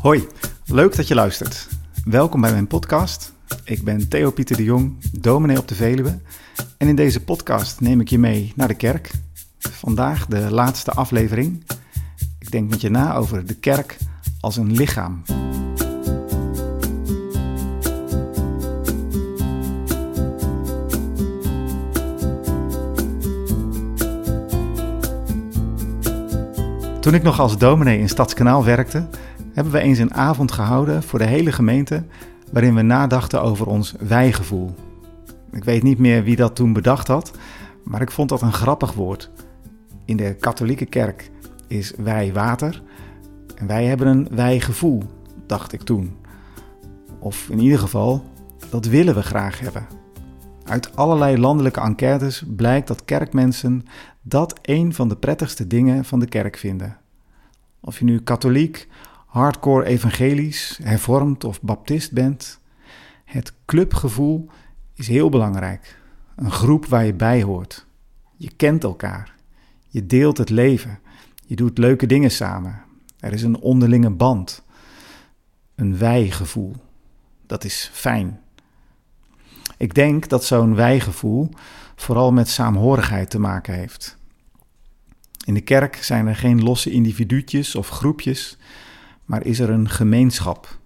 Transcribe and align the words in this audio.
Hoi, 0.00 0.26
leuk 0.66 0.96
dat 0.96 1.08
je 1.08 1.14
luistert. 1.14 1.68
Welkom 2.04 2.40
bij 2.40 2.50
mijn 2.50 2.66
podcast. 2.66 3.32
Ik 3.64 3.82
ben 3.82 4.08
Theo 4.08 4.30
Pieter 4.30 4.56
de 4.56 4.64
Jong, 4.64 4.96
dominee 5.12 5.58
op 5.58 5.68
de 5.68 5.74
Veluwe. 5.74 6.18
En 6.76 6.88
in 6.88 6.96
deze 6.96 7.24
podcast 7.24 7.80
neem 7.80 8.00
ik 8.00 8.08
je 8.08 8.18
mee 8.18 8.52
naar 8.56 8.68
de 8.68 8.74
kerk. 8.74 9.10
Vandaag 9.58 10.26
de 10.26 10.50
laatste 10.50 10.90
aflevering. 10.90 11.64
Ik 12.38 12.50
denk 12.50 12.70
met 12.70 12.80
je 12.80 12.90
na 12.90 13.14
over 13.14 13.46
de 13.46 13.54
kerk 13.54 13.96
als 14.40 14.56
een 14.56 14.72
lichaam. 14.72 15.22
Toen 27.00 27.14
ik 27.14 27.22
nog 27.22 27.40
als 27.40 27.58
dominee 27.58 27.98
in 27.98 28.08
Stadskanaal 28.08 28.64
werkte, 28.64 29.08
hebben 29.52 29.72
we 29.72 29.80
eens 29.80 29.98
een 29.98 30.14
avond 30.14 30.52
gehouden 30.52 31.02
voor 31.02 31.18
de 31.18 31.26
hele 31.26 31.52
gemeente 31.52 32.04
waarin 32.52 32.74
we 32.74 32.82
nadachten 32.82 33.42
over 33.42 33.66
ons 33.66 33.94
wijgevoel. 33.98 34.74
Ik 35.52 35.64
weet 35.64 35.82
niet 35.82 35.98
meer 35.98 36.24
wie 36.24 36.36
dat 36.36 36.54
toen 36.54 36.72
bedacht 36.72 37.08
had, 37.08 37.30
maar 37.84 38.00
ik 38.00 38.10
vond 38.10 38.28
dat 38.28 38.42
een 38.42 38.52
grappig 38.52 38.92
woord. 38.92 39.30
In 40.04 40.16
de 40.16 40.34
katholieke 40.34 40.86
kerk 40.86 41.30
is 41.66 41.92
wij 41.96 42.32
water 42.32 42.82
en 43.54 43.66
wij 43.66 43.84
hebben 43.84 44.06
een 44.06 44.28
wijgevoel, 44.30 45.02
dacht 45.46 45.72
ik 45.72 45.82
toen. 45.82 46.16
Of 47.18 47.48
in 47.48 47.58
ieder 47.58 47.78
geval, 47.78 48.24
dat 48.70 48.86
willen 48.86 49.14
we 49.14 49.22
graag 49.22 49.60
hebben. 49.60 49.86
Uit 50.64 50.96
allerlei 50.96 51.38
landelijke 51.38 51.80
enquêtes 51.80 52.44
blijkt 52.56 52.88
dat 52.88 53.04
kerkmensen 53.04 53.84
dat 54.22 54.58
een 54.62 54.94
van 54.94 55.08
de 55.08 55.16
prettigste 55.16 55.66
dingen 55.66 56.04
van 56.04 56.20
de 56.20 56.26
kerk 56.26 56.56
vinden. 56.56 56.96
Of 57.80 57.98
je 57.98 58.04
nu 58.04 58.20
katholiek, 58.20 58.88
hardcore 59.30 59.84
evangelisch, 59.84 60.78
hervormd 60.82 61.44
of 61.44 61.62
baptist 61.62 62.12
bent, 62.12 62.60
het 63.24 63.52
clubgevoel 63.64 64.48
is 64.94 65.08
heel 65.08 65.28
belangrijk. 65.28 65.98
Een 66.36 66.50
groep 66.50 66.86
waar 66.86 67.04
je 67.04 67.14
bij 67.14 67.42
hoort. 67.42 67.86
Je 68.36 68.50
kent 68.56 68.84
elkaar. 68.84 69.34
Je 69.88 70.06
deelt 70.06 70.38
het 70.38 70.50
leven. 70.50 70.98
Je 71.46 71.56
doet 71.56 71.78
leuke 71.78 72.06
dingen 72.06 72.30
samen. 72.30 72.82
Er 73.20 73.32
is 73.32 73.42
een 73.42 73.60
onderlinge 73.60 74.10
band. 74.10 74.62
Een 75.74 75.98
wijgevoel. 75.98 76.76
Dat 77.46 77.64
is 77.64 77.90
fijn. 77.92 78.40
Ik 79.76 79.94
denk 79.94 80.28
dat 80.28 80.44
zo'n 80.44 80.74
wijgevoel 80.74 81.48
vooral 81.96 82.32
met 82.32 82.48
saamhorigheid 82.48 83.30
te 83.30 83.38
maken 83.38 83.74
heeft. 83.74 84.16
In 85.44 85.54
de 85.54 85.60
kerk 85.60 85.96
zijn 85.96 86.26
er 86.26 86.36
geen 86.36 86.62
losse 86.62 86.90
individuutjes 86.90 87.74
of 87.74 87.88
groepjes, 87.88 88.58
maar 89.30 89.46
is 89.46 89.58
er 89.58 89.70
een 89.70 89.88
gemeenschap. 89.88 90.78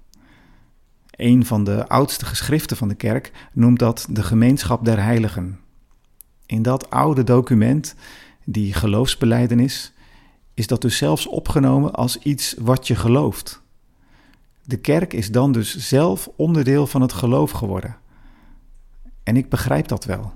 Een 1.10 1.46
van 1.46 1.64
de 1.64 1.88
oudste 1.88 2.24
geschriften 2.24 2.76
van 2.76 2.88
de 2.88 2.94
kerk 2.94 3.32
noemt 3.52 3.78
dat 3.78 4.06
de 4.10 4.22
gemeenschap 4.22 4.84
der 4.84 5.02
heiligen. 5.02 5.60
In 6.46 6.62
dat 6.62 6.90
oude 6.90 7.24
document, 7.24 7.94
die 8.44 8.74
geloofsbeleidenis, 8.74 9.92
is 10.54 10.66
dat 10.66 10.80
dus 10.80 10.96
zelfs 10.96 11.26
opgenomen 11.26 11.92
als 11.92 12.18
iets 12.18 12.54
wat 12.58 12.86
je 12.86 12.94
gelooft. 12.94 13.62
De 14.62 14.76
kerk 14.76 15.12
is 15.12 15.30
dan 15.30 15.52
dus 15.52 15.76
zelf 15.76 16.28
onderdeel 16.36 16.86
van 16.86 17.00
het 17.00 17.12
geloof 17.12 17.50
geworden. 17.50 17.96
En 19.22 19.36
ik 19.36 19.48
begrijp 19.48 19.88
dat 19.88 20.04
wel. 20.04 20.32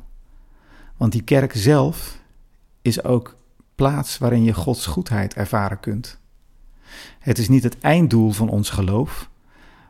Want 0.97 1.13
die 1.13 1.23
kerk 1.23 1.53
zelf 1.57 2.21
is 2.83 3.05
ook 3.05 3.37
plaats 3.75 4.19
waarin 4.19 4.45
je 4.45 4.55
Gods 4.55 4.87
goedheid 4.87 5.35
ervaren 5.35 5.81
kunt. 5.81 6.19
Het 7.19 7.39
is 7.39 7.49
niet 7.49 7.63
het 7.63 7.79
einddoel 7.79 8.31
van 8.31 8.49
ons 8.49 8.71
geloof, 8.71 9.31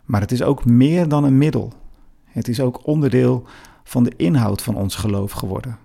maar 0.05 0.21
het 0.21 0.33
is 0.33 0.43
ook 0.43 0.65
meer 0.65 1.09
dan 1.09 1.25
een 1.25 1.39
middel. 1.39 1.73
Het 2.25 2.49
is 2.49 2.61
ook 2.61 2.87
onderdeel 2.87 3.45
van 3.85 4.05
de 4.05 4.13
inhoud 4.17 4.63
van 4.63 4.77
ons 4.77 4.95
geloof 4.95 5.33
geworden. 5.33 5.79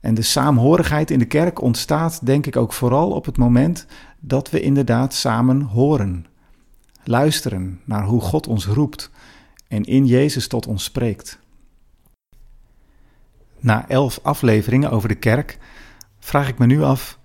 En 0.00 0.14
de 0.14 0.22
saamhorigheid 0.22 1.10
in 1.10 1.18
de 1.18 1.26
kerk 1.26 1.60
ontstaat, 1.60 2.26
denk 2.26 2.46
ik, 2.46 2.56
ook 2.56 2.72
vooral 2.72 3.10
op 3.10 3.24
het 3.24 3.36
moment 3.36 3.86
dat 4.20 4.50
we 4.50 4.60
inderdaad 4.60 5.14
samen 5.14 5.60
horen. 5.60 6.26
Luisteren 7.04 7.80
naar 7.84 8.04
hoe 8.04 8.20
God 8.20 8.46
ons 8.46 8.66
roept 8.66 9.10
en 9.68 9.84
in 9.84 10.06
Jezus 10.06 10.48
tot 10.48 10.66
ons 10.66 10.84
spreekt. 10.84 11.38
Na 13.60 13.88
elf 13.88 14.20
afleveringen 14.22 14.90
over 14.90 15.08
de 15.08 15.14
kerk 15.14 15.58
vraag 16.18 16.48
ik 16.48 16.58
me 16.58 16.66
nu 16.66 16.82
af: 16.82 17.17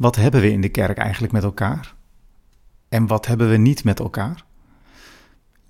wat 0.00 0.16
hebben 0.16 0.40
we 0.40 0.52
in 0.52 0.60
de 0.60 0.68
kerk 0.68 0.98
eigenlijk 0.98 1.32
met 1.32 1.42
elkaar? 1.42 1.94
En 2.88 3.06
wat 3.06 3.26
hebben 3.26 3.50
we 3.50 3.56
niet 3.56 3.84
met 3.84 3.98
elkaar? 3.98 4.44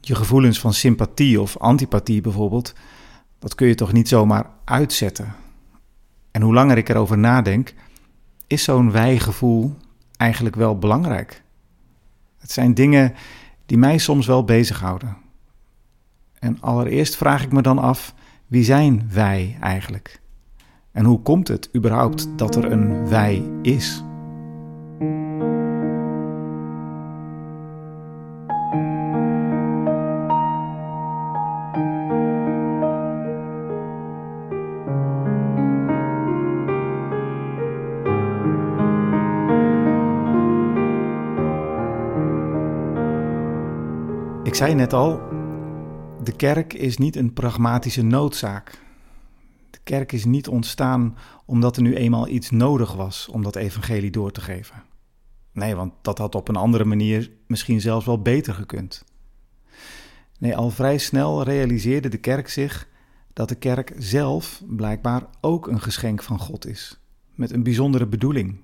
Je 0.01 0.15
gevoelens 0.15 0.61
van 0.61 0.73
sympathie 0.73 1.41
of 1.41 1.57
antipathie 1.57 2.21
bijvoorbeeld, 2.21 2.75
dat 3.39 3.55
kun 3.55 3.67
je 3.67 3.75
toch 3.75 3.93
niet 3.93 4.09
zomaar 4.09 4.47
uitzetten. 4.65 5.35
En 6.31 6.43
hoe 6.43 6.55
langer 6.55 6.77
ik 6.77 6.89
erover 6.89 7.19
nadenk, 7.19 7.75
is 8.47 8.65
zo'n 8.65 8.91
wijgevoel 8.91 9.77
eigenlijk 10.17 10.57
wel 10.57 10.79
belangrijk. 10.79 11.43
Het 12.39 12.51
zijn 12.51 12.75
dingen 12.75 13.15
die 13.67 13.79
mij 13.79 13.99
soms 13.99 14.27
wel 14.27 14.45
bezighouden. 14.45 15.17
En 16.39 16.61
allereerst 16.61 17.17
vraag 17.17 17.43
ik 17.43 17.53
me 17.53 17.63
dan 17.63 17.79
af: 17.79 18.15
wie 18.47 18.65
zijn 18.65 19.09
wij 19.13 19.57
eigenlijk? 19.61 20.21
En 20.93 21.05
hoe 21.05 21.23
komt 21.23 21.49
het 21.49 21.69
überhaupt 21.77 22.29
dat 22.37 22.57
er 22.57 22.73
een 22.73 23.09
wij 23.09 23.43
is? 23.63 24.03
Ik 25.01 25.07
zei 25.07 25.13
net 44.75 44.93
al, 44.93 45.21
de 46.23 46.33
kerk 46.37 46.73
is 46.73 46.97
niet 46.99 47.17
een 47.17 47.33
pragmatische 47.33 48.03
noodzaak. 48.03 48.79
De 49.71 49.79
kerk 49.85 50.13
is 50.13 50.25
niet 50.25 50.49
ontstaan 50.49 51.17
omdat 51.47 51.77
er 51.77 51.83
nu 51.83 51.95
eenmaal 51.95 52.29
iets 52.29 52.51
nodig 52.51 52.93
was 52.93 53.29
om 53.29 53.43
dat 53.43 53.57
evangelie 53.57 54.11
door 54.11 54.31
te 54.31 54.41
geven. 54.41 54.90
Nee, 55.61 55.77
want 55.77 55.93
dat 56.03 56.19
had 56.19 56.35
op 56.35 56.49
een 56.49 56.57
andere 56.57 56.85
manier 56.85 57.31
misschien 57.47 57.81
zelfs 57.81 58.07
wel 58.07 58.23
beter 58.23 58.55
gekund. 58.55 59.05
Nee, 60.39 60.57
al 60.57 60.71
vrij 60.71 60.99
snel 60.99 61.43
realiseerde 61.43 62.09
de 62.09 62.19
kerk 62.19 62.49
zich 62.49 62.89
dat 63.33 63.49
de 63.49 63.55
kerk 63.55 63.93
zelf 63.99 64.63
blijkbaar 64.67 65.27
ook 65.41 65.67
een 65.67 65.81
geschenk 65.81 66.23
van 66.23 66.39
God 66.39 66.67
is, 66.67 67.01
met 67.35 67.53
een 67.53 67.63
bijzondere 67.63 68.07
bedoeling. 68.07 68.61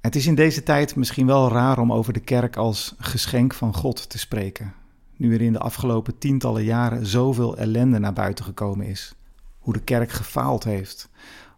Het 0.00 0.16
is 0.16 0.26
in 0.26 0.34
deze 0.34 0.62
tijd 0.62 0.96
misschien 0.96 1.26
wel 1.26 1.50
raar 1.50 1.78
om 1.78 1.92
over 1.92 2.12
de 2.12 2.20
kerk 2.20 2.56
als 2.56 2.94
geschenk 2.98 3.54
van 3.54 3.74
God 3.74 4.08
te 4.10 4.18
spreken, 4.18 4.74
nu 5.16 5.34
er 5.34 5.40
in 5.40 5.52
de 5.52 5.58
afgelopen 5.58 6.18
tientallen 6.18 6.64
jaren 6.64 7.06
zoveel 7.06 7.56
ellende 7.56 7.98
naar 7.98 8.12
buiten 8.12 8.44
gekomen 8.44 8.86
is. 8.86 9.14
Hoe 9.58 9.72
de 9.72 9.82
kerk 9.82 10.10
gefaald 10.10 10.64
heeft, 10.64 11.08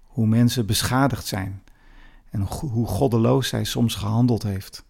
hoe 0.03 0.27
mensen 0.27 0.67
beschadigd 0.67 1.27
zijn 1.27 1.63
en 2.31 2.41
hoe 2.41 2.87
goddeloos 2.87 3.49
zij 3.49 3.65
soms 3.65 3.95
gehandeld 3.95 4.43
heeft. 4.43 4.85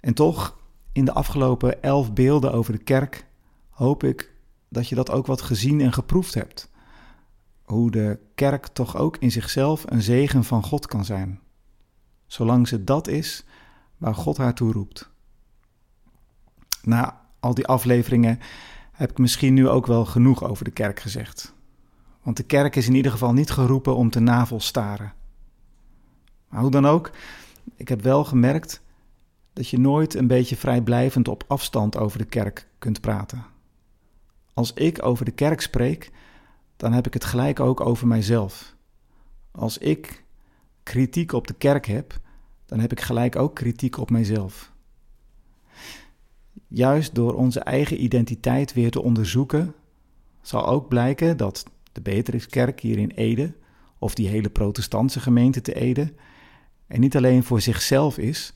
En 0.00 0.14
toch, 0.14 0.58
in 0.92 1.04
de 1.04 1.12
afgelopen 1.12 1.82
elf 1.82 2.12
beelden 2.12 2.52
over 2.52 2.72
de 2.72 2.82
kerk, 2.82 3.26
hoop 3.70 4.04
ik 4.04 4.32
dat 4.68 4.88
je 4.88 4.94
dat 4.94 5.10
ook 5.10 5.26
wat 5.26 5.42
gezien 5.42 5.80
en 5.80 5.92
geproefd 5.92 6.34
hebt. 6.34 6.70
Hoe 7.62 7.90
de 7.90 8.18
kerk 8.34 8.66
toch 8.66 8.96
ook 8.96 9.16
in 9.16 9.30
zichzelf 9.30 9.84
een 9.86 10.02
zegen 10.02 10.44
van 10.44 10.62
God 10.62 10.86
kan 10.86 11.04
zijn 11.04 11.40
zolang 12.32 12.68
ze 12.68 12.84
dat 12.84 13.08
is 13.08 13.44
waar 13.96 14.14
God 14.14 14.36
haar 14.36 14.54
toe 14.54 14.72
roept. 14.72 15.10
Na 16.82 17.20
al 17.40 17.54
die 17.54 17.66
afleveringen 17.66 18.38
heb 18.92 19.10
ik 19.10 19.18
misschien 19.18 19.54
nu 19.54 19.68
ook 19.68 19.86
wel 19.86 20.04
genoeg 20.04 20.44
over 20.44 20.64
de 20.64 20.70
kerk 20.70 21.00
gezegd. 21.00 21.54
Want 22.22 22.36
de 22.36 22.42
kerk 22.42 22.76
is 22.76 22.86
in 22.86 22.94
ieder 22.94 23.12
geval 23.12 23.32
niet 23.32 23.50
geroepen 23.50 23.96
om 23.96 24.10
te 24.10 24.20
navelstaren. 24.20 25.12
Maar 26.50 26.60
hoe 26.60 26.70
dan 26.70 26.86
ook, 26.86 27.10
ik 27.76 27.88
heb 27.88 28.02
wel 28.02 28.24
gemerkt 28.24 28.82
dat 29.52 29.68
je 29.68 29.78
nooit 29.78 30.14
een 30.14 30.26
beetje 30.26 30.56
vrijblijvend 30.56 31.28
op 31.28 31.44
afstand 31.46 31.96
over 31.96 32.18
de 32.18 32.24
kerk 32.24 32.68
kunt 32.78 33.00
praten. 33.00 33.44
Als 34.54 34.72
ik 34.72 35.04
over 35.04 35.24
de 35.24 35.30
kerk 35.30 35.60
spreek, 35.60 36.10
dan 36.76 36.92
heb 36.92 37.06
ik 37.06 37.14
het 37.14 37.24
gelijk 37.24 37.60
ook 37.60 37.80
over 37.80 38.06
mijzelf. 38.06 38.74
Als 39.50 39.78
ik 39.78 40.24
kritiek 40.82 41.32
op 41.32 41.46
de 41.46 41.54
kerk 41.54 41.86
heb, 41.86 42.20
dan 42.66 42.80
heb 42.80 42.92
ik 42.92 43.00
gelijk 43.00 43.36
ook 43.36 43.54
kritiek 43.54 43.96
op 43.96 44.10
mijzelf. 44.10 44.72
Juist 46.68 47.14
door 47.14 47.34
onze 47.34 47.60
eigen 47.60 48.02
identiteit 48.02 48.72
weer 48.72 48.90
te 48.90 49.02
onderzoeken, 49.02 49.74
zal 50.42 50.66
ook 50.66 50.88
blijken 50.88 51.36
dat 51.36 51.64
de 51.92 52.00
Beatrixkerk 52.00 52.80
hier 52.80 52.98
in 52.98 53.10
Ede, 53.10 53.54
of 53.98 54.14
die 54.14 54.28
hele 54.28 54.50
protestantse 54.50 55.20
gemeente 55.20 55.60
te 55.60 55.74
Ede, 55.74 56.12
en 56.90 57.00
niet 57.00 57.16
alleen 57.16 57.42
voor 57.42 57.60
zichzelf 57.60 58.18
is, 58.18 58.52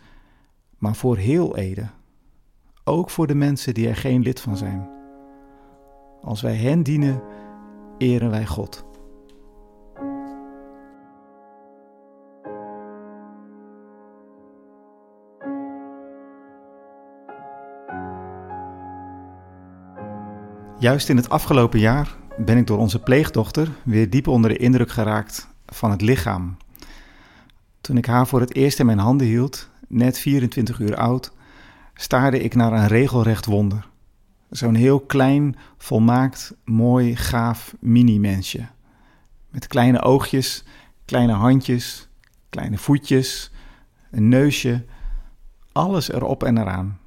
maar 0.79 0.95
voor 0.95 1.17
heel 1.17 1.57
Ede. 1.57 1.87
Ook 2.85 3.11
voor 3.11 3.27
de 3.27 3.35
mensen 3.35 3.75
die 3.75 3.89
er 3.89 3.97
geen 3.97 4.23
lid 4.23 4.41
van 4.41 4.57
zijn. 4.57 4.89
Als 6.23 6.41
wij 6.43 6.57
hen 6.57 6.83
dienen, 6.83 7.23
eren 7.99 8.31
wij 8.31 8.47
God. 8.47 8.85
Juist 20.79 21.09
in 21.09 21.17
het 21.17 21.29
afgelopen 21.29 21.79
jaar 21.79 22.17
ben 22.37 22.57
ik 22.57 22.67
door 22.67 22.79
onze 22.79 23.03
pleegdochter 23.03 23.69
weer 23.85 24.11
diep 24.11 24.27
onder 24.27 24.51
de 24.51 24.57
indruk 24.57 24.91
geraakt 24.91 25.49
van 25.67 25.91
het 25.91 26.01
lichaam. 26.01 26.57
Toen 27.85 27.97
ik 27.97 28.07
haar 28.07 28.27
voor 28.27 28.41
het 28.41 28.55
eerst 28.55 28.79
in 28.79 28.87
mijn 28.87 28.99
handen 28.99 29.27
hield, 29.27 29.69
net 29.89 30.19
24 30.19 30.79
uur 30.81 30.97
oud, 30.97 31.33
staarde 31.95 32.41
ik 32.41 32.55
naar 32.55 32.73
een 32.73 32.87
regelrecht 32.87 33.47
wonder. 33.47 33.89
Zo'n 34.51 34.75
heel 34.75 35.01
klein, 35.01 35.57
volmaakt, 35.77 36.55
mooi, 36.65 37.17
gaaf 37.17 37.75
mini-mensje. 37.81 38.67
Met 39.51 39.67
kleine 39.67 40.03
oogjes, 40.03 40.65
kleine 41.05 41.33
handjes, 41.33 42.09
kleine 42.49 42.79
voetjes, 42.79 43.51
een 44.11 44.29
neusje, 44.29 44.85
alles 45.73 46.13
erop 46.13 46.43
en 46.43 46.59
eraan. 46.59 46.99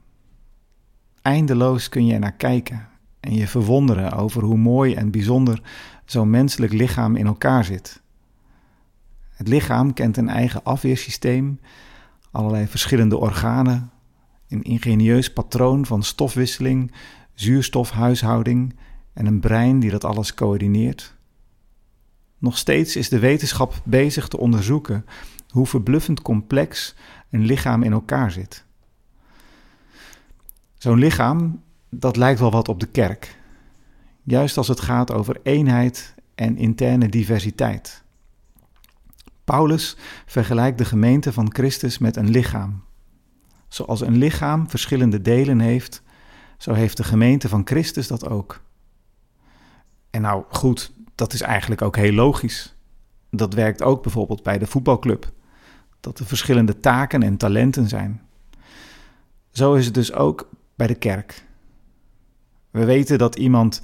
Eindeloos 1.21 1.89
kun 1.89 2.05
je 2.05 2.13
er 2.13 2.19
naar 2.19 2.35
kijken 2.35 2.87
en 3.19 3.33
je 3.33 3.47
verwonderen 3.47 4.11
over 4.11 4.43
hoe 4.43 4.57
mooi 4.57 4.93
en 4.93 5.11
bijzonder 5.11 5.61
zo'n 6.05 6.29
menselijk 6.29 6.73
lichaam 6.73 7.15
in 7.15 7.25
elkaar 7.27 7.65
zit. 7.65 8.01
Het 9.37 9.47
lichaam 9.47 9.93
kent 9.93 10.17
een 10.17 10.29
eigen 10.29 10.63
afweersysteem, 10.63 11.59
allerlei 12.31 12.67
verschillende 12.67 13.17
organen, 13.17 13.91
een 14.49 14.63
ingenieus 14.63 15.33
patroon 15.33 15.85
van 15.85 16.03
stofwisseling, 16.03 16.91
zuurstofhuishouding 17.33 18.75
en 19.13 19.25
een 19.25 19.39
brein 19.39 19.79
die 19.79 19.89
dat 19.89 20.03
alles 20.03 20.33
coördineert. 20.33 21.15
Nog 22.37 22.57
steeds 22.57 22.95
is 22.95 23.09
de 23.09 23.19
wetenschap 23.19 23.81
bezig 23.83 24.27
te 24.27 24.37
onderzoeken 24.37 25.05
hoe 25.49 25.65
verbluffend 25.65 26.21
complex 26.21 26.95
een 27.29 27.45
lichaam 27.45 27.83
in 27.83 27.91
elkaar 27.91 28.31
zit. 28.31 28.65
Zo'n 30.77 30.99
lichaam 30.99 31.61
dat 31.89 32.15
lijkt 32.15 32.39
wel 32.39 32.51
wat 32.51 32.67
op 32.67 32.79
de 32.79 32.87
kerk. 32.87 33.37
Juist 34.23 34.57
als 34.57 34.67
het 34.67 34.79
gaat 34.79 35.11
over 35.11 35.39
eenheid 35.43 36.15
en 36.35 36.57
interne 36.57 37.09
diversiteit. 37.09 38.05
Paulus 39.47 39.97
vergelijkt 40.25 40.77
de 40.77 40.85
gemeente 40.85 41.33
van 41.33 41.53
Christus 41.53 41.97
met 41.97 42.15
een 42.15 42.29
lichaam. 42.29 42.83
Zoals 43.67 44.01
een 44.01 44.17
lichaam 44.17 44.69
verschillende 44.69 45.21
delen 45.21 45.59
heeft, 45.59 46.01
zo 46.57 46.73
heeft 46.73 46.97
de 46.97 47.03
gemeente 47.03 47.49
van 47.49 47.61
Christus 47.65 48.07
dat 48.07 48.29
ook. 48.29 48.61
En 50.09 50.21
nou 50.21 50.43
goed, 50.49 50.91
dat 51.15 51.33
is 51.33 51.41
eigenlijk 51.41 51.81
ook 51.81 51.95
heel 51.95 52.11
logisch. 52.11 52.75
Dat 53.29 53.53
werkt 53.53 53.81
ook 53.81 54.01
bijvoorbeeld 54.01 54.43
bij 54.43 54.57
de 54.57 54.67
voetbalclub. 54.67 55.31
Dat 55.99 56.19
er 56.19 56.25
verschillende 56.25 56.79
taken 56.79 57.23
en 57.23 57.37
talenten 57.37 57.87
zijn. 57.87 58.21
Zo 59.51 59.73
is 59.73 59.85
het 59.85 59.93
dus 59.93 60.13
ook 60.13 60.49
bij 60.75 60.87
de 60.87 60.95
kerk. 60.95 61.45
We 62.71 62.85
weten 62.85 63.17
dat 63.17 63.35
iemand 63.35 63.81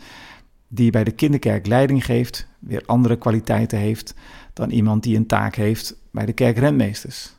die 0.68 0.92
bij 0.92 1.04
de 1.04 1.12
kinderkerk 1.12 1.68
leiding 1.68 2.06
geeft, 2.06 2.48
weer 2.65 2.83
andere 2.86 3.18
kwaliteiten 3.18 3.77
heeft 3.77 4.13
dan 4.54 4.69
iemand 4.69 5.04
die 5.04 5.18
een 5.18 5.27
taak 5.27 5.56
heeft 5.56 5.95
bij 6.12 6.25
de 6.25 6.33
kerkrentmeesters. 6.33 7.33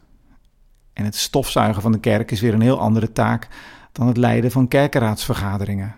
En 0.92 1.04
het 1.04 1.16
stofzuigen 1.16 1.82
van 1.82 1.92
de 1.92 2.00
kerk 2.00 2.30
is 2.30 2.40
weer 2.40 2.54
een 2.54 2.60
heel 2.60 2.80
andere 2.80 3.12
taak 3.12 3.48
dan 3.92 4.06
het 4.06 4.16
leiden 4.16 4.50
van 4.50 4.68
kerkenraadsvergaderingen. 4.68 5.94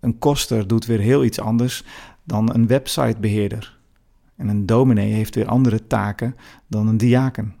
Een 0.00 0.18
koster 0.18 0.66
doet 0.66 0.86
weer 0.86 0.98
heel 0.98 1.24
iets 1.24 1.40
anders 1.40 1.84
dan 2.24 2.54
een 2.54 2.66
websitebeheerder. 2.66 3.78
En 4.36 4.48
een 4.48 4.66
dominee 4.66 5.12
heeft 5.12 5.34
weer 5.34 5.46
andere 5.48 5.86
taken 5.86 6.36
dan 6.66 6.88
een 6.88 6.96
diaken. 6.96 7.54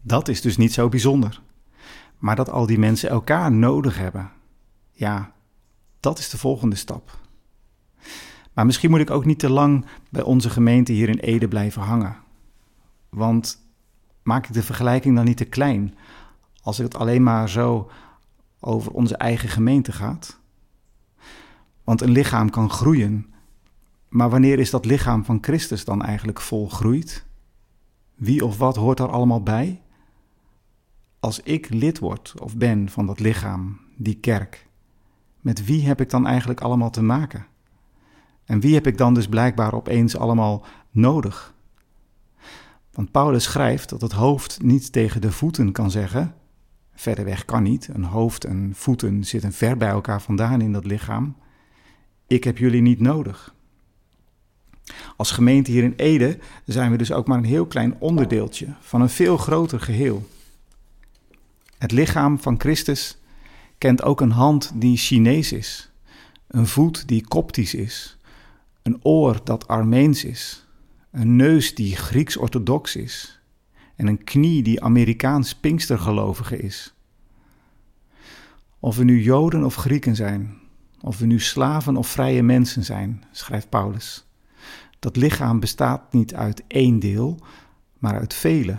Dat 0.00 0.28
is 0.28 0.40
dus 0.40 0.56
niet 0.56 0.72
zo 0.72 0.88
bijzonder. 0.88 1.40
Maar 2.18 2.36
dat 2.36 2.50
al 2.50 2.66
die 2.66 2.78
mensen 2.78 3.10
elkaar 3.10 3.52
nodig 3.52 3.98
hebben, 3.98 4.30
ja, 4.92 5.32
dat 6.00 6.18
is 6.18 6.30
de 6.30 6.38
volgende 6.38 6.76
stap. 6.76 7.18
Maar 8.52 8.66
misschien 8.66 8.90
moet 8.90 9.00
ik 9.00 9.10
ook 9.10 9.24
niet 9.24 9.38
te 9.38 9.50
lang 9.50 9.86
bij 10.10 10.22
onze 10.22 10.50
gemeente 10.50 10.92
hier 10.92 11.08
in 11.08 11.18
Ede 11.18 11.48
blijven 11.48 11.82
hangen. 11.82 12.16
Want 13.08 13.68
maak 14.22 14.46
ik 14.46 14.52
de 14.52 14.62
vergelijking 14.62 15.16
dan 15.16 15.24
niet 15.24 15.36
te 15.36 15.44
klein 15.44 15.94
als 16.62 16.78
het 16.78 16.96
alleen 16.96 17.22
maar 17.22 17.48
zo 17.48 17.90
over 18.60 18.92
onze 18.92 19.16
eigen 19.16 19.48
gemeente 19.48 19.92
gaat? 19.92 20.40
Want 21.84 22.00
een 22.00 22.10
lichaam 22.10 22.50
kan 22.50 22.70
groeien, 22.70 23.26
maar 24.08 24.30
wanneer 24.30 24.58
is 24.58 24.70
dat 24.70 24.84
lichaam 24.84 25.24
van 25.24 25.38
Christus 25.40 25.84
dan 25.84 26.02
eigenlijk 26.02 26.40
volgroeid? 26.40 27.24
Wie 28.14 28.44
of 28.44 28.58
wat 28.58 28.76
hoort 28.76 28.98
daar 28.98 29.10
allemaal 29.10 29.42
bij? 29.42 29.82
Als 31.20 31.40
ik 31.40 31.68
lid 31.68 31.98
word 31.98 32.34
of 32.40 32.56
ben 32.56 32.88
van 32.88 33.06
dat 33.06 33.20
lichaam, 33.20 33.80
die 33.96 34.14
kerk, 34.14 34.66
met 35.40 35.64
wie 35.64 35.86
heb 35.86 36.00
ik 36.00 36.10
dan 36.10 36.26
eigenlijk 36.26 36.60
allemaal 36.60 36.90
te 36.90 37.02
maken? 37.02 37.46
En 38.50 38.60
wie 38.60 38.74
heb 38.74 38.86
ik 38.86 38.98
dan 38.98 39.14
dus 39.14 39.28
blijkbaar 39.28 39.74
opeens 39.74 40.16
allemaal 40.16 40.64
nodig? 40.90 41.54
Want 42.92 43.10
Paulus 43.10 43.44
schrijft 43.44 43.88
dat 43.88 44.00
het 44.00 44.12
hoofd 44.12 44.62
niet 44.62 44.92
tegen 44.92 45.20
de 45.20 45.32
voeten 45.32 45.72
kan 45.72 45.90
zeggen. 45.90 46.34
Verder 46.94 47.24
weg 47.24 47.44
kan 47.44 47.62
niet. 47.62 47.88
Een 47.92 48.04
hoofd 48.04 48.44
en 48.44 48.72
voeten 48.74 49.24
zitten 49.24 49.52
ver 49.52 49.76
bij 49.76 49.88
elkaar 49.88 50.22
vandaan 50.22 50.60
in 50.60 50.72
dat 50.72 50.84
lichaam. 50.84 51.36
Ik 52.26 52.44
heb 52.44 52.58
jullie 52.58 52.80
niet 52.80 53.00
nodig. 53.00 53.54
Als 55.16 55.30
gemeente 55.30 55.70
hier 55.70 55.84
in 55.84 55.94
Ede 55.96 56.38
zijn 56.64 56.90
we 56.90 56.96
dus 56.96 57.12
ook 57.12 57.26
maar 57.26 57.38
een 57.38 57.44
heel 57.44 57.66
klein 57.66 57.96
onderdeeltje 57.98 58.74
van 58.80 59.00
een 59.00 59.10
veel 59.10 59.36
groter 59.36 59.80
geheel. 59.80 60.28
Het 61.78 61.92
lichaam 61.92 62.40
van 62.40 62.60
Christus 62.60 63.18
kent 63.78 64.02
ook 64.02 64.20
een 64.20 64.32
hand 64.32 64.72
die 64.74 64.96
Chinees 64.96 65.52
is, 65.52 65.90
een 66.46 66.66
voet 66.66 67.08
die 67.08 67.26
Koptisch 67.28 67.74
is, 67.74 68.18
een 68.82 68.98
oor 69.02 69.40
dat 69.44 69.68
Armeens 69.68 70.24
is, 70.24 70.66
een 71.10 71.36
neus 71.36 71.74
die 71.74 71.96
Grieks-orthodox 71.96 72.96
is 72.96 73.40
en 73.96 74.06
een 74.06 74.24
knie 74.24 74.62
die 74.62 74.82
Amerikaans 74.82 75.54
Pinkstergelovige 75.54 76.58
is. 76.58 76.94
Of 78.78 78.96
we 78.96 79.04
nu 79.04 79.22
Joden 79.22 79.64
of 79.64 79.74
Grieken 79.74 80.16
zijn, 80.16 80.58
of 81.00 81.18
we 81.18 81.26
nu 81.26 81.40
slaven 81.40 81.96
of 81.96 82.08
vrije 82.08 82.42
mensen 82.42 82.84
zijn, 82.84 83.24
schrijft 83.32 83.68
Paulus. 83.68 84.26
Dat 84.98 85.16
lichaam 85.16 85.60
bestaat 85.60 86.12
niet 86.12 86.34
uit 86.34 86.62
één 86.66 86.98
deel, 86.98 87.38
maar 87.98 88.18
uit 88.18 88.34
vele. 88.34 88.78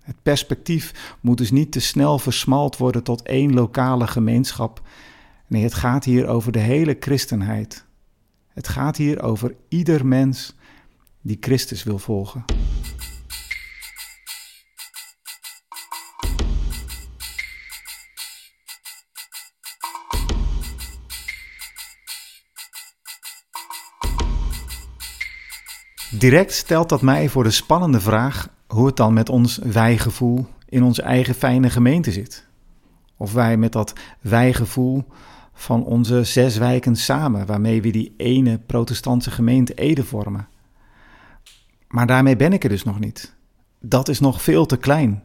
Het 0.00 0.16
perspectief 0.22 1.16
moet 1.20 1.38
dus 1.38 1.50
niet 1.50 1.72
te 1.72 1.80
snel 1.80 2.18
versmalt 2.18 2.76
worden 2.76 3.02
tot 3.02 3.22
één 3.22 3.54
lokale 3.54 4.06
gemeenschap. 4.06 4.82
Nee, 5.46 5.62
het 5.62 5.74
gaat 5.74 6.04
hier 6.04 6.26
over 6.26 6.52
de 6.52 6.58
hele 6.58 6.96
christenheid. 7.00 7.84
Het 8.54 8.68
gaat 8.68 8.96
hier 8.96 9.22
over 9.22 9.54
ieder 9.68 10.06
mens 10.06 10.54
die 11.20 11.36
Christus 11.40 11.82
wil 11.82 11.98
volgen. 11.98 12.44
Direct 26.18 26.52
stelt 26.52 26.88
dat 26.88 27.02
mij 27.02 27.28
voor 27.28 27.42
de 27.42 27.50
spannende 27.50 28.00
vraag 28.00 28.48
hoe 28.66 28.86
het 28.86 28.96
dan 28.96 29.12
met 29.12 29.28
ons 29.28 29.58
wijgevoel 29.58 30.46
in 30.68 30.82
onze 30.82 31.02
eigen 31.02 31.34
fijne 31.34 31.70
gemeente 31.70 32.12
zit. 32.12 32.46
Of 33.16 33.32
wij 33.32 33.56
met 33.56 33.72
dat 33.72 33.92
wijgevoel 34.20 35.04
van 35.54 35.84
onze 35.84 36.24
zes 36.24 36.56
wijken 36.56 36.96
samen, 36.96 37.46
waarmee 37.46 37.82
we 37.82 37.90
die 37.90 38.14
ene 38.16 38.58
protestantse 38.66 39.30
gemeente 39.30 39.74
Ede 39.74 40.04
vormen. 40.04 40.48
Maar 41.88 42.06
daarmee 42.06 42.36
ben 42.36 42.52
ik 42.52 42.62
er 42.62 42.68
dus 42.68 42.84
nog 42.84 42.98
niet. 42.98 43.34
Dat 43.80 44.08
is 44.08 44.20
nog 44.20 44.42
veel 44.42 44.66
te 44.66 44.76
klein. 44.76 45.22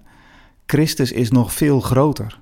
Christus 0.66 1.12
is 1.12 1.32
nog 1.32 1.54
veel 1.54 1.80
groter. 1.80 2.40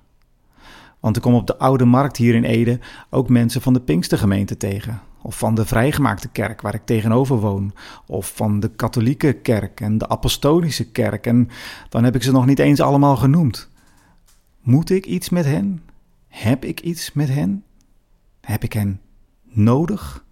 Want 1.00 1.16
ik 1.16 1.22
kom 1.22 1.34
op 1.34 1.48
de 1.48 1.58
oude 1.58 1.86
markt 1.86 2.18
hier 2.18 2.36
in 2.36 2.44
Ede 2.44 2.80
ook 3.10 3.30
mensen 3.30 3.62
van 3.62 3.74
de 3.74 3.80
Pinkstergemeente 3.80 4.58
tegen. 4.58 5.02
Of 5.22 5.38
van 5.38 5.56
de 5.56 5.66
vrijgemaakte 5.66 6.28
kerk 6.28 6.62
waar 6.62 6.74
ik 6.74 6.86
tegenover 6.86 7.40
woon. 7.40 7.74
Of 8.06 8.32
van 8.36 8.60
de 8.60 8.70
katholieke 8.70 9.34
kerk 9.34 9.82
en 9.82 9.98
de 9.98 10.10
apostolische 10.10 10.92
kerk. 10.92 11.26
En 11.26 11.50
dan 11.90 12.04
heb 12.04 12.16
ik 12.16 12.24
ze 12.24 12.32
nog 12.32 12.46
niet 12.46 12.60
eens 12.60 12.82
allemaal 12.82 13.16
genoemd. 13.16 13.70
Moet 14.62 14.90
ik 14.90 15.06
iets 15.06 15.30
met 15.30 15.46
hen? 15.46 15.84
Heb 16.28 16.66
ik 16.66 16.80
iets 16.80 17.14
met 17.14 17.30
hen? 17.30 17.64
Heb 18.48 18.64
ik 18.64 18.74
hen 18.74 19.02
nodig? 19.44 20.26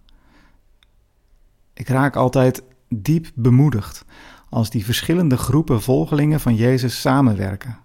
Ik 1.72 1.88
raak 1.88 2.16
altijd 2.16 2.62
diep 2.88 3.26
bemoedigd 3.34 4.04
als 4.48 4.70
die 4.70 4.84
verschillende 4.84 5.36
groepen 5.36 5.82
volgelingen 5.82 6.40
van 6.40 6.54
Jezus 6.54 7.00
samenwerken. 7.00 7.78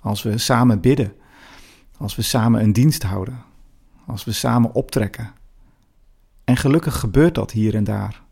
Als 0.00 0.22
we 0.22 0.38
samen 0.38 0.80
bidden, 0.80 1.12
als 1.96 2.16
we 2.16 2.22
samen 2.22 2.62
een 2.62 2.72
dienst 2.72 3.02
houden, 3.02 3.42
als 4.06 4.24
we 4.24 4.32
samen 4.32 4.74
optrekken. 4.74 5.32
En 6.44 6.56
gelukkig 6.56 6.98
gebeurt 6.98 7.34
dat 7.34 7.50
hier 7.50 7.74
en 7.74 7.84
daar. 7.84 8.22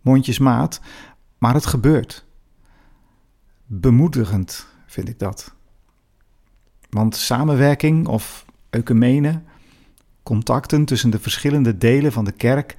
Mondjesmaat, 0.00 0.80
maar 1.38 1.54
het 1.54 1.66
gebeurt. 1.66 2.24
Bemoedigend 3.66 4.66
vind 4.86 5.08
ik 5.08 5.18
dat. 5.18 5.54
Want 6.90 7.16
samenwerking 7.16 8.06
of 8.06 8.44
ecumene, 8.70 9.42
contacten 10.28 10.84
tussen 10.84 11.10
de 11.10 11.18
verschillende 11.18 11.78
delen 11.78 12.12
van 12.12 12.24
de 12.24 12.32
kerk, 12.32 12.76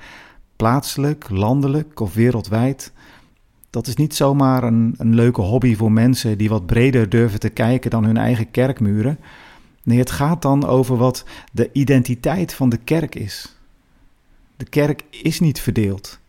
plaatselijk, 0.55 1.29
landelijk 1.29 1.99
of 1.99 2.13
wereldwijd, 2.13 2.91
dat 3.69 3.87
is 3.87 3.95
niet 3.95 4.15
zomaar 4.15 4.63
een, 4.63 4.93
een 4.97 5.15
leuke 5.15 5.41
hobby 5.41 5.75
voor 5.75 5.91
mensen 5.91 6.37
die 6.37 6.49
wat 6.49 6.65
breder 6.65 7.09
durven 7.09 7.39
te 7.39 7.49
kijken 7.49 7.89
dan 7.89 8.03
hun 8.03 8.17
eigen 8.17 8.51
kerkmuren. 8.51 9.19
Nee, 9.83 9.97
het 9.97 10.11
gaat 10.11 10.41
dan 10.41 10.65
over 10.65 10.97
wat 10.97 11.25
de 11.51 11.69
identiteit 11.73 12.53
van 12.53 12.69
de 12.69 12.77
kerk 12.77 13.15
is. 13.15 13.57
De 14.57 14.65
kerk 14.65 15.03
is 15.09 15.39
niet 15.39 15.59
verdeeld. 15.59 16.19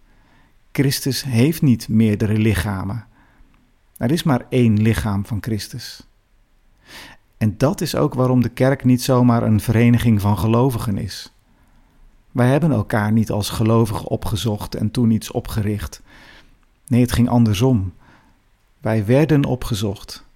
Christus 0.72 1.24
heeft 1.24 1.62
niet 1.62 1.88
meerdere 1.88 2.38
lichamen. 2.38 3.04
Er 3.96 4.10
is 4.10 4.22
maar 4.22 4.46
één 4.48 4.82
lichaam 4.82 5.26
van 5.26 5.38
Christus. 5.40 6.09
En 7.40 7.54
dat 7.56 7.80
is 7.80 7.94
ook 7.97 8.14
waarom 8.14 8.42
de 8.42 8.49
kerk 8.49 8.85
niet 8.85 9.02
zomaar 9.02 9.42
een 9.42 9.61
vereniging 9.61 10.20
van 10.20 10.38
gelovigen 10.38 10.99
is. 10.99 11.32
Wij 12.30 12.49
hebben 12.49 12.73
elkaar 12.73 13.12
niet 13.12 13.30
als 13.30 13.50
gelovigen 13.50 14.06
opgezocht 14.06 14.75
en 14.75 14.90
toen 14.90 15.11
iets 15.11 15.30
opgericht. 15.30 16.02
Nee, 16.87 17.00
het 17.00 17.12
ging 17.12 17.28
andersom. 17.28 17.92
Wij 18.80 19.06
werden 19.06 19.44
opgezocht 19.44 20.26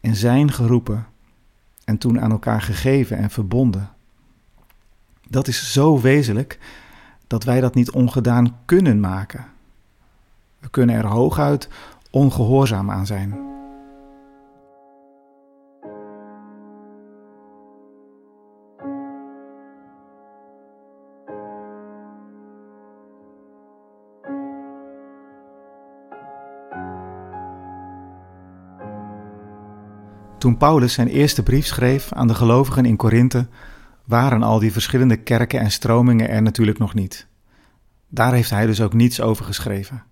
en 0.00 0.16
zijn 0.16 0.52
geroepen 0.52 1.06
en 1.84 1.98
toen 1.98 2.20
aan 2.20 2.30
elkaar 2.30 2.62
gegeven 2.62 3.16
en 3.16 3.30
verbonden. 3.30 3.90
Dat 5.28 5.48
is 5.48 5.72
zo 5.72 6.00
wezenlijk 6.00 6.58
dat 7.26 7.44
wij 7.44 7.60
dat 7.60 7.74
niet 7.74 7.90
ongedaan 7.90 8.56
kunnen 8.64 9.00
maken. 9.00 9.46
We 10.58 10.70
kunnen 10.70 10.96
er 10.96 11.06
hooguit 11.06 11.68
ongehoorzaam 12.10 12.90
aan 12.90 13.06
zijn. 13.06 13.51
Toen 30.42 30.56
Paulus 30.56 30.92
zijn 30.92 31.08
eerste 31.08 31.42
brief 31.42 31.66
schreef 31.66 32.12
aan 32.12 32.26
de 32.26 32.34
gelovigen 32.34 32.84
in 32.84 32.96
Korinthe, 32.96 33.46
waren 34.04 34.42
al 34.42 34.58
die 34.58 34.72
verschillende 34.72 35.16
kerken 35.16 35.60
en 35.60 35.70
stromingen 35.70 36.28
er 36.28 36.42
natuurlijk 36.42 36.78
nog 36.78 36.94
niet. 36.94 37.26
Daar 38.08 38.32
heeft 38.32 38.50
hij 38.50 38.66
dus 38.66 38.80
ook 38.80 38.92
niets 38.92 39.20
over 39.20 39.44
geschreven. 39.44 40.02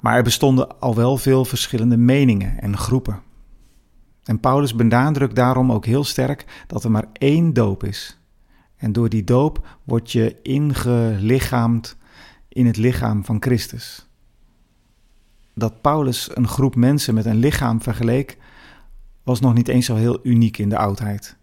Maar 0.00 0.16
er 0.16 0.22
bestonden 0.22 0.80
al 0.80 0.94
wel 0.94 1.16
veel 1.16 1.44
verschillende 1.44 1.96
meningen 1.96 2.60
en 2.60 2.76
groepen. 2.76 3.20
En 4.24 4.40
Paulus 4.40 4.74
benadrukt 4.74 5.36
daarom 5.36 5.72
ook 5.72 5.84
heel 5.84 6.04
sterk 6.04 6.64
dat 6.66 6.84
er 6.84 6.90
maar 6.90 7.08
één 7.12 7.52
doop 7.52 7.84
is. 7.84 8.20
En 8.76 8.92
door 8.92 9.08
die 9.08 9.24
doop 9.24 9.78
word 9.84 10.12
je 10.12 10.36
ingelichaamd 10.42 11.96
in 12.48 12.66
het 12.66 12.76
lichaam 12.76 13.24
van 13.24 13.42
Christus. 13.42 14.08
Dat 15.54 15.80
Paulus 15.80 16.36
een 16.36 16.48
groep 16.48 16.74
mensen 16.74 17.14
met 17.14 17.24
een 17.24 17.38
lichaam 17.38 17.82
vergeleek, 17.82 18.38
was 19.30 19.40
nog 19.40 19.54
niet 19.54 19.68
eens 19.68 19.86
zo 19.86 19.94
heel 19.94 20.18
uniek 20.22 20.58
in 20.58 20.68
de 20.68 20.78
oudheid. 20.78 21.36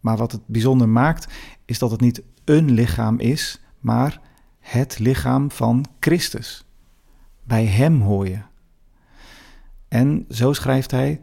Maar 0.00 0.16
wat 0.16 0.32
het 0.32 0.40
bijzonder 0.46 0.88
maakt, 0.88 1.32
is 1.64 1.78
dat 1.78 1.90
het 1.90 2.00
niet 2.00 2.22
een 2.44 2.70
lichaam 2.70 3.18
is, 3.18 3.60
maar 3.80 4.20
het 4.58 4.98
lichaam 4.98 5.50
van 5.50 5.84
Christus. 6.00 6.64
Bij 7.44 7.64
Hem 7.64 8.00
hoor 8.00 8.28
je. 8.28 8.38
En 9.88 10.24
zo 10.28 10.52
schrijft 10.52 10.90
hij: 10.90 11.20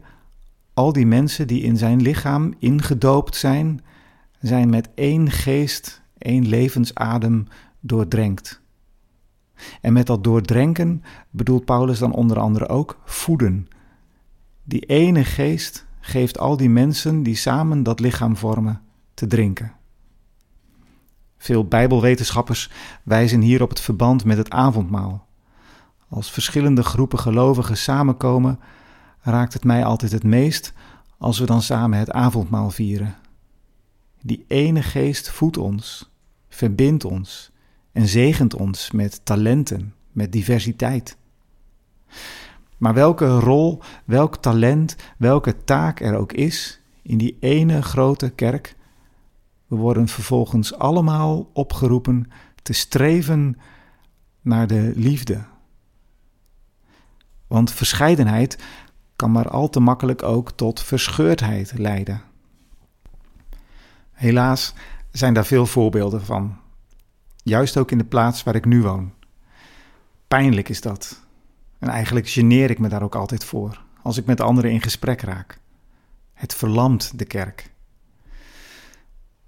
al 0.74 0.92
die 0.92 1.06
mensen 1.06 1.46
die 1.46 1.62
in 1.62 1.76
zijn 1.76 2.02
lichaam 2.02 2.54
ingedoopt 2.58 3.36
zijn, 3.36 3.84
zijn 4.40 4.70
met 4.70 4.88
één 4.94 5.30
geest, 5.30 6.02
één 6.18 6.48
levensadem 6.48 7.46
doordrenkt. 7.80 8.60
En 9.80 9.92
met 9.92 10.06
dat 10.06 10.24
doordrenken 10.24 11.02
bedoelt 11.30 11.64
Paulus 11.64 11.98
dan 11.98 12.12
onder 12.12 12.38
andere 12.38 12.68
ook 12.68 13.00
voeden, 13.04 13.68
die 14.68 14.80
ene 14.86 15.24
geest 15.24 15.86
geeft 16.00 16.38
al 16.38 16.56
die 16.56 16.68
mensen 16.68 17.22
die 17.22 17.36
samen 17.36 17.82
dat 17.82 18.00
lichaam 18.00 18.36
vormen 18.36 18.80
te 19.14 19.26
drinken. 19.26 19.72
Veel 21.36 21.64
Bijbelwetenschappers 21.64 22.70
wijzen 23.02 23.40
hier 23.40 23.62
op 23.62 23.68
het 23.68 23.80
verband 23.80 24.24
met 24.24 24.36
het 24.36 24.50
avondmaal. 24.50 25.26
Als 26.08 26.30
verschillende 26.30 26.82
groepen 26.82 27.18
gelovigen 27.18 27.76
samenkomen, 27.76 28.60
raakt 29.20 29.52
het 29.52 29.64
mij 29.64 29.84
altijd 29.84 30.12
het 30.12 30.24
meest 30.24 30.72
als 31.18 31.38
we 31.38 31.46
dan 31.46 31.62
samen 31.62 31.98
het 31.98 32.10
avondmaal 32.10 32.70
vieren. 32.70 33.16
Die 34.22 34.44
ene 34.48 34.82
geest 34.82 35.30
voedt 35.30 35.56
ons, 35.56 36.10
verbindt 36.48 37.04
ons 37.04 37.50
en 37.92 38.06
zegent 38.08 38.54
ons 38.54 38.90
met 38.90 39.20
talenten, 39.24 39.94
met 40.12 40.32
diversiteit. 40.32 41.16
Maar 42.78 42.94
welke 42.94 43.38
rol, 43.38 43.82
welk 44.04 44.36
talent, 44.36 44.96
welke 45.16 45.64
taak 45.64 46.00
er 46.00 46.16
ook 46.16 46.32
is 46.32 46.80
in 47.02 47.18
die 47.18 47.36
ene 47.40 47.82
grote 47.82 48.30
kerk, 48.30 48.76
we 49.66 49.76
worden 49.76 50.08
vervolgens 50.08 50.74
allemaal 50.74 51.50
opgeroepen 51.52 52.30
te 52.62 52.72
streven 52.72 53.56
naar 54.40 54.66
de 54.66 54.92
liefde. 54.94 55.44
Want 57.46 57.72
verscheidenheid 57.72 58.58
kan 59.16 59.32
maar 59.32 59.48
al 59.48 59.68
te 59.68 59.80
makkelijk 59.80 60.22
ook 60.22 60.52
tot 60.52 60.82
verscheurdheid 60.82 61.72
leiden. 61.78 62.22
Helaas 64.12 64.74
zijn 65.10 65.34
daar 65.34 65.46
veel 65.46 65.66
voorbeelden 65.66 66.24
van, 66.24 66.56
juist 67.42 67.76
ook 67.76 67.90
in 67.90 67.98
de 67.98 68.04
plaats 68.04 68.42
waar 68.42 68.54
ik 68.54 68.64
nu 68.64 68.82
woon. 68.82 69.12
Pijnlijk 70.28 70.68
is 70.68 70.80
dat. 70.80 71.26
En 71.78 71.88
eigenlijk 71.88 72.28
geneer 72.28 72.70
ik 72.70 72.78
me 72.78 72.88
daar 72.88 73.02
ook 73.02 73.14
altijd 73.14 73.44
voor, 73.44 73.82
als 74.02 74.16
ik 74.16 74.26
met 74.26 74.40
anderen 74.40 74.70
in 74.70 74.82
gesprek 74.82 75.20
raak. 75.20 75.60
Het 76.32 76.54
verlamt 76.54 77.18
de 77.18 77.24
kerk. 77.24 77.70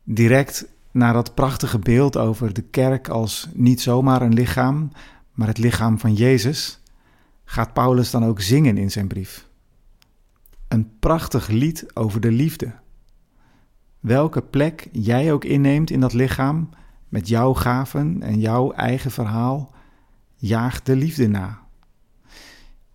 Direct 0.02 0.66
na 0.90 1.12
dat 1.12 1.34
prachtige 1.34 1.78
beeld 1.78 2.16
over 2.16 2.52
de 2.52 2.62
kerk 2.62 3.08
als 3.08 3.48
niet 3.54 3.80
zomaar 3.80 4.22
een 4.22 4.34
lichaam, 4.34 4.90
maar 5.32 5.48
het 5.48 5.58
lichaam 5.58 5.98
van 5.98 6.14
Jezus, 6.14 6.80
gaat 7.44 7.72
Paulus 7.72 8.10
dan 8.10 8.24
ook 8.24 8.40
zingen 8.40 8.78
in 8.78 8.90
zijn 8.90 9.08
brief. 9.08 9.48
Een 10.68 10.98
prachtig 10.98 11.48
lied 11.48 11.96
over 11.96 12.20
de 12.20 12.32
liefde. 12.32 12.72
Welke 14.00 14.42
plek 14.42 14.88
jij 14.92 15.32
ook 15.32 15.44
inneemt 15.44 15.90
in 15.90 16.00
dat 16.00 16.12
lichaam, 16.12 16.68
met 17.08 17.28
jouw 17.28 17.54
gaven 17.54 18.22
en 18.22 18.40
jouw 18.40 18.72
eigen 18.72 19.10
verhaal, 19.10 19.74
jaag 20.36 20.82
de 20.82 20.96
liefde 20.96 21.28
na 21.28 21.59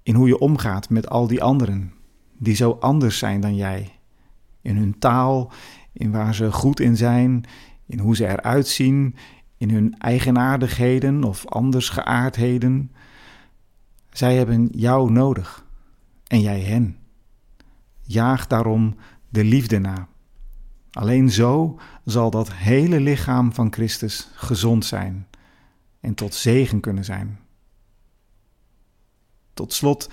in 0.05 0.15
hoe 0.15 0.27
je 0.27 0.39
omgaat 0.39 0.89
met 0.89 1.09
al 1.09 1.27
die 1.27 1.43
anderen 1.43 1.93
die 2.37 2.55
zo 2.55 2.71
anders 2.71 3.17
zijn 3.17 3.41
dan 3.41 3.55
jij. 3.55 3.91
In 4.61 4.77
hun 4.77 4.99
taal, 4.99 5.51
in 5.93 6.11
waar 6.11 6.35
ze 6.35 6.51
goed 6.51 6.79
in 6.79 6.97
zijn, 6.97 7.43
in 7.85 7.99
hoe 7.99 8.15
ze 8.15 8.27
eruit 8.27 8.67
zien, 8.67 9.15
in 9.57 9.69
hun 9.69 9.97
eigenaardigheden 9.97 11.23
of 11.23 11.45
anders 11.45 11.89
geaardheden. 11.89 12.91
Zij 14.09 14.35
hebben 14.35 14.69
jou 14.71 15.11
nodig 15.11 15.65
en 16.27 16.41
jij 16.41 16.61
hen. 16.61 16.97
Jaag 18.01 18.47
daarom 18.47 18.95
de 19.29 19.43
liefde 19.43 19.79
na. 19.79 20.07
Alleen 20.91 21.31
zo 21.31 21.79
zal 22.03 22.31
dat 22.31 22.53
hele 22.53 22.99
lichaam 22.99 23.53
van 23.53 23.73
Christus 23.73 24.29
gezond 24.33 24.85
zijn 24.85 25.27
en 25.99 26.13
tot 26.13 26.33
zegen 26.33 26.79
kunnen 26.79 27.05
zijn. 27.05 27.39
Tot 29.55 29.73
slot 29.73 30.09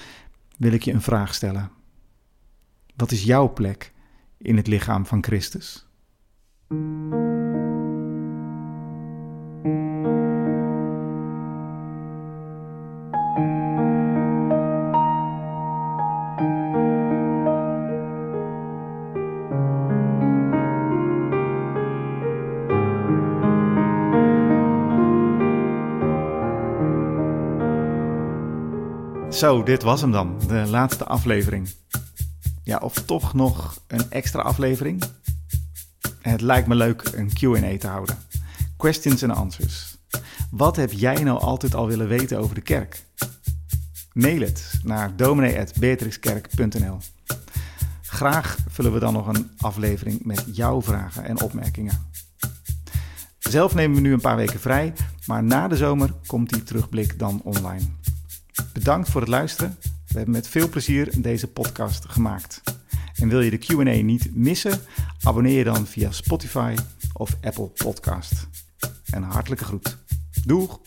wil 0.58 0.72
ik 0.72 0.82
je 0.82 0.92
een 0.92 1.02
vraag 1.02 1.34
stellen. 1.34 1.70
Wat 2.96 3.10
is 3.10 3.22
jouw 3.22 3.52
plek 3.52 3.92
in 4.38 4.56
het 4.56 4.66
lichaam 4.66 5.06
van 5.06 5.22
Christus? 5.22 5.86
Zo, 29.42 29.62
dit 29.62 29.82
was 29.82 30.00
hem 30.00 30.10
dan, 30.10 30.38
de 30.46 30.64
laatste 30.66 31.04
aflevering. 31.04 31.68
Ja, 32.64 32.78
of 32.78 32.94
toch 32.94 33.34
nog 33.34 33.82
een 33.86 34.10
extra 34.10 34.42
aflevering? 34.42 35.02
Het 36.20 36.40
lijkt 36.40 36.68
me 36.68 36.74
leuk 36.74 37.02
een 37.14 37.28
QA 37.28 37.78
te 37.78 37.86
houden. 37.86 38.16
Questions 38.76 39.22
and 39.22 39.32
answers. 39.32 39.96
Wat 40.50 40.76
heb 40.76 40.92
jij 40.92 41.22
nou 41.22 41.40
altijd 41.40 41.74
al 41.74 41.86
willen 41.86 42.08
weten 42.08 42.38
over 42.38 42.54
de 42.54 42.60
kerk? 42.60 43.04
Mail 44.12 44.40
het 44.40 44.80
naar 44.82 45.16
dominee.beatrixkerk.nl. 45.16 46.98
Graag 48.02 48.56
vullen 48.68 48.92
we 48.92 48.98
dan 48.98 49.12
nog 49.12 49.26
een 49.26 49.50
aflevering 49.58 50.24
met 50.24 50.44
jouw 50.52 50.82
vragen 50.82 51.24
en 51.24 51.40
opmerkingen. 51.40 52.10
Zelf 53.38 53.74
nemen 53.74 53.96
we 53.96 54.02
nu 54.02 54.12
een 54.12 54.20
paar 54.20 54.36
weken 54.36 54.60
vrij, 54.60 54.92
maar 55.26 55.42
na 55.42 55.68
de 55.68 55.76
zomer 55.76 56.12
komt 56.26 56.48
die 56.48 56.62
terugblik 56.62 57.18
dan 57.18 57.40
online. 57.44 57.84
Bedankt 58.72 59.08
voor 59.10 59.20
het 59.20 59.30
luisteren. 59.30 59.76
We 59.82 60.16
hebben 60.16 60.34
met 60.34 60.48
veel 60.48 60.68
plezier 60.68 61.22
deze 61.22 61.48
podcast 61.48 62.04
gemaakt. 62.08 62.62
En 63.14 63.28
wil 63.28 63.40
je 63.40 63.50
de 63.50 63.58
QA 63.58 64.02
niet 64.02 64.34
missen? 64.34 64.80
Abonneer 65.22 65.58
je 65.58 65.64
dan 65.64 65.86
via 65.86 66.10
Spotify 66.10 66.74
of 67.12 67.36
Apple 67.40 67.66
Podcast. 67.66 68.48
Een 69.10 69.22
hartelijke 69.22 69.64
groet. 69.64 69.96
Doeg! 70.44 70.80